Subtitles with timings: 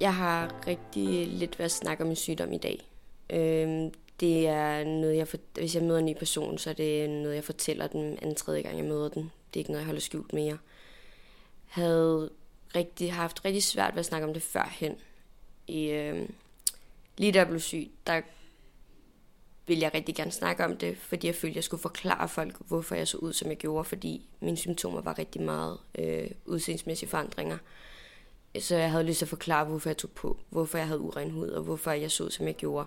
[0.00, 2.90] Jeg har rigtig lidt ved at snakke om min sygdom i dag.
[3.30, 7.10] Øhm, det er noget, jeg for, hvis jeg møder en ny person, så er det
[7.10, 9.22] noget, jeg fortæller den anden tredje gang, jeg møder den.
[9.22, 10.46] Det er ikke noget, jeg holder skjult mere.
[10.46, 10.58] Jeg
[11.66, 12.30] havde
[12.76, 14.96] rigtig, haft rigtig svært ved at snakke om det førhen.
[15.66, 16.34] I, øhm,
[17.18, 18.20] lige da jeg blev syg, der
[19.66, 22.56] ville jeg rigtig gerne snakke om det, fordi jeg følte, at jeg skulle forklare folk,
[22.68, 27.08] hvorfor jeg så ud, som jeg gjorde, fordi mine symptomer var rigtig meget øh, udseendsmæssige
[27.08, 27.58] forandringer.
[28.60, 31.30] Så jeg havde lyst til at forklare, hvorfor jeg tog på, hvorfor jeg havde uren
[31.30, 32.86] hud, og hvorfor jeg så ud, som jeg gjorde.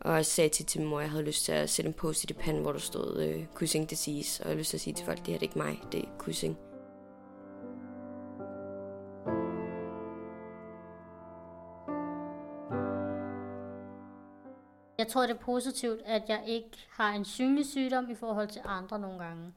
[0.00, 1.94] Og jeg sagde til, til min mor, at jeg havde lyst til at sætte en
[1.94, 4.42] post i det pande, hvor der stod øh, Cushing disease.
[4.42, 5.80] Og jeg havde lyst til at sige til folk, det her det er ikke mig,
[5.92, 6.73] det er Cushing.
[15.04, 18.62] Jeg tror, det er positivt, at jeg ikke har en synlig sygdom i forhold til
[18.64, 19.52] andre nogle gange.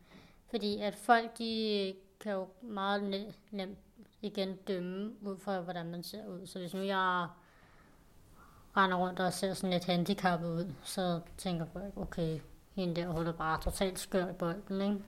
[0.49, 3.77] Fordi at folk, de kan jo meget nemt
[4.21, 6.45] igen dømme ud fra, hvordan man ser ud.
[6.45, 7.27] Så hvis nu jeg
[8.77, 12.39] render rundt og ser sådan lidt handicappet ud, så tænker folk, okay,
[12.76, 15.04] hende der holder bare totalt skør i bolden, ikke?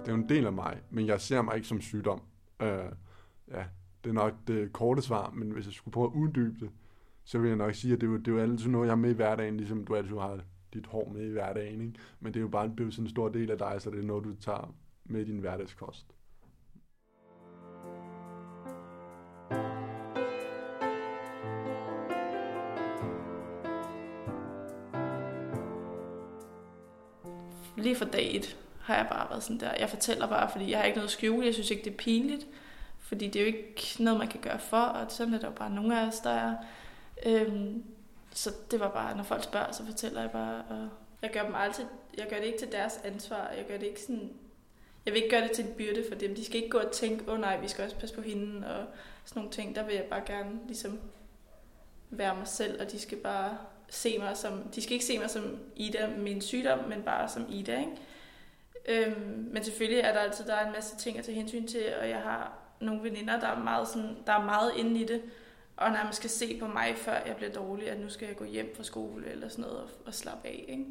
[0.00, 2.22] Det er jo en del af mig, men jeg ser mig ikke som sygdom.
[2.62, 2.92] Øh,
[3.50, 3.64] ja,
[4.04, 6.70] det er nok det korte svar, men hvis jeg skulle prøve at uddybe det,
[7.24, 8.90] så vil jeg nok sige, at det er jo, det er jo altid noget, jeg
[8.90, 10.40] har med i hverdagen, ligesom du altid har
[10.74, 11.80] dit hår med i hverdagen.
[11.80, 11.98] Ikke?
[12.20, 14.02] Men det er jo bare blevet sådan en stor del af dig, så det er
[14.02, 16.06] noget, du tager med i din hverdagskost.
[27.76, 29.70] Lige fra dag et har jeg bare været sådan der.
[29.78, 31.46] Jeg fortæller bare, fordi jeg har ikke noget at skjule.
[31.46, 32.46] Jeg synes ikke, det er pinligt.
[32.98, 35.52] Fordi det er jo ikke noget, man kan gøre for, og sådan er der jo
[35.52, 36.54] bare nogle af os, der er.
[37.26, 37.84] Øhm,
[38.34, 40.62] så det var bare, når folk spørger, så fortæller jeg bare.
[40.70, 40.88] Og
[41.22, 41.84] jeg gør dem altid,
[42.18, 43.50] jeg gør det ikke til deres ansvar.
[43.56, 44.32] Jeg gør det ikke sådan,
[45.06, 46.34] jeg vil ikke gøre det til en byrde for dem.
[46.34, 48.66] De skal ikke gå og tænke, åh oh, nej, vi skal også passe på hende
[48.66, 48.84] og
[49.24, 49.74] sådan nogle ting.
[49.74, 51.00] Der vil jeg bare gerne ligesom
[52.10, 55.30] være mig selv, og de skal bare se mig som, de skal ikke se mig
[55.30, 57.96] som Ida med min sygdom, men bare som Ida, ikke?
[58.88, 61.82] Øhm, men selvfølgelig er der altid der er en masse ting at tage hensyn til,
[62.00, 65.22] og jeg har nogle veninder, der er meget, sådan, der er meget inde i det,
[65.76, 68.36] og når man skal se på mig, før jeg bliver dårlig, at nu skal jeg
[68.36, 70.64] gå hjem fra skole eller sådan noget og, og slappe af.
[70.68, 70.86] Ikke?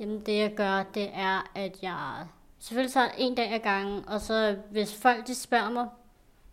[0.00, 2.26] Jamen det jeg gør, det er, at jeg
[2.62, 5.88] selvfølgelig tager en dag ad gangen, og så hvis folk de spørger mig,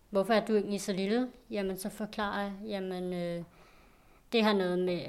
[0.10, 3.44] hvorfor er du egentlig så lille, jamen så forklarer jeg, jamen øh,
[4.32, 5.02] det har noget med,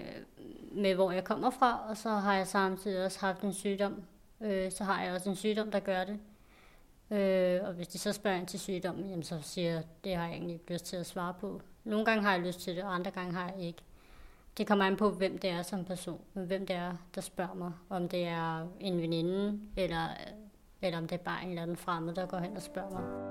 [0.73, 4.03] med, hvor jeg kommer fra, og så har jeg samtidig også haft en sygdom.
[4.41, 6.19] Øh, så har jeg også en sygdom, der gør det.
[7.19, 10.25] Øh, og hvis de så spørger ind til sygdommen, jamen, så siger jeg, det har
[10.25, 11.61] jeg egentlig ikke lyst til at svare på.
[11.85, 13.83] Nogle gange har jeg lyst til det, og andre gange har jeg ikke.
[14.59, 17.73] Det kommer an på, hvem det er som person, hvem det er, der spørger mig.
[17.89, 20.09] Om det er en veninde, eller,
[20.83, 23.31] eller om det er bare en eller anden fremmed, der går hen og spørger mig.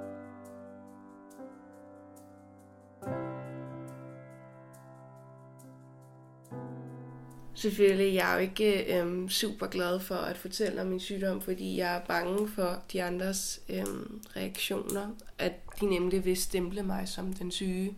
[7.59, 11.77] Selvfølgelig, jeg er jo ikke øhm, super glad for at fortælle om min sygdom, fordi
[11.77, 15.07] jeg er bange for de andres øhm, reaktioner,
[15.37, 17.97] at de nemlig vil stemple mig som den syge.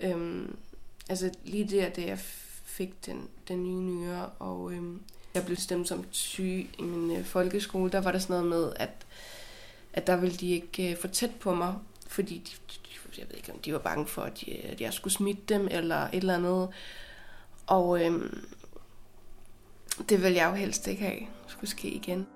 [0.00, 0.56] Øhm,
[1.08, 2.18] altså lige der, da jeg
[2.64, 5.02] fik den, den nye nyre, og øhm,
[5.36, 8.72] jeg blev stemt som syg i min øh, folkeskole, der var der sådan noget med,
[8.76, 9.06] at,
[9.92, 11.74] at der ville de ikke øh, få tæt på mig,
[12.06, 14.92] fordi de, de, jeg ved ikke, om de var bange for, at, de, at jeg
[14.92, 16.68] skulle smitte dem, eller et eller andet.
[17.66, 18.32] Og øh,
[20.08, 22.26] det vil jeg jo helst ikke have skulle ske igen.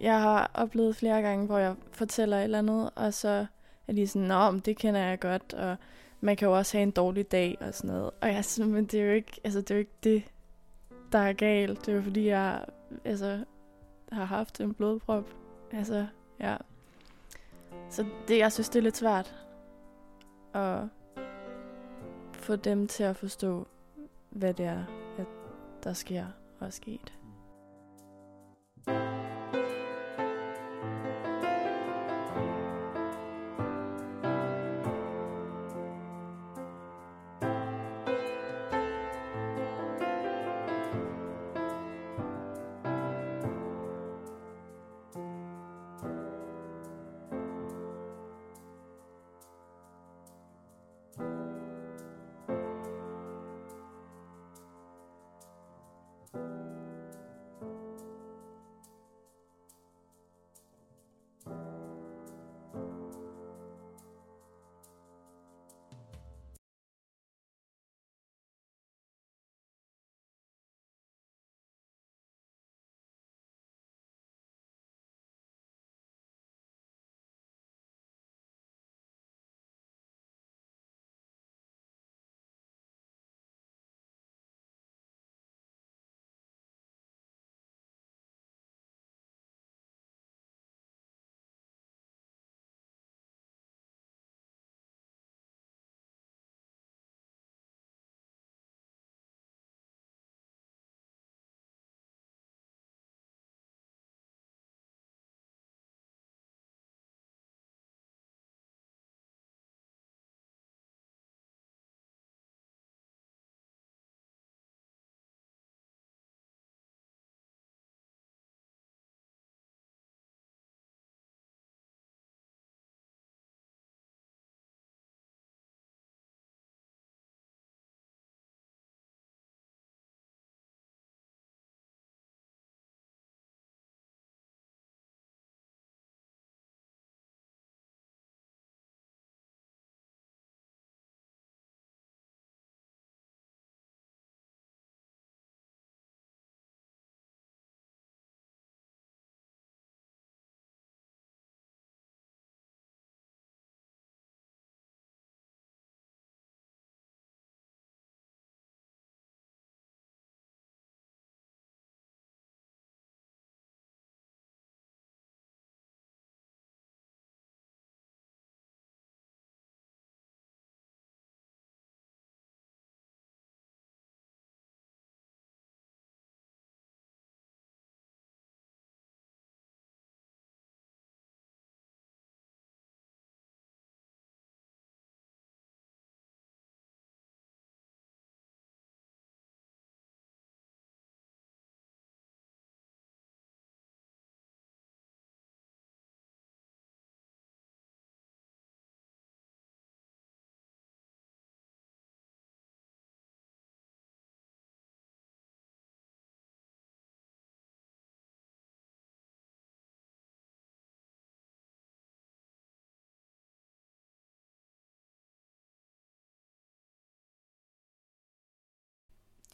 [0.00, 3.46] Jeg har oplevet flere gange, hvor jeg fortæller et eller andet, og så
[3.88, 5.76] er de sådan, Nå, men det kender jeg godt, og
[6.20, 8.10] man kan jo også have en dårlig dag og sådan noget.
[8.20, 10.24] Og jeg synes, men det er jo ikke, altså, det er jo ikke det,
[11.12, 11.80] der er galt.
[11.80, 12.64] Det er jo fordi, jeg
[13.04, 13.44] altså,
[14.12, 15.24] har haft en blodprop.
[15.72, 16.06] Altså,
[16.40, 16.56] ja.
[17.90, 19.36] Så det, jeg synes, det er lidt svært
[20.54, 20.80] at
[22.32, 23.66] få dem til at forstå,
[24.30, 24.84] hvad det er,
[25.18, 25.26] at
[25.84, 26.26] der sker
[26.60, 27.17] og er sket.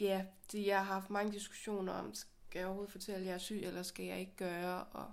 [0.00, 3.38] Ja, det, jeg har haft mange diskussioner om, skal jeg overhovedet fortælle, at jeg er
[3.38, 5.12] syg, eller skal jeg ikke gøre, og